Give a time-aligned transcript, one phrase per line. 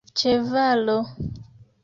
[0.21, 0.97] ĉevalo